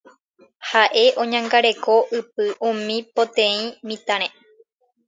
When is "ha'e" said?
0.69-1.03